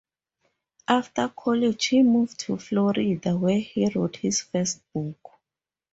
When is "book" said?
4.93-5.39